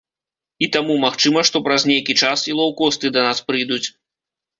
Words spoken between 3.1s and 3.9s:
да нас прыйдуць.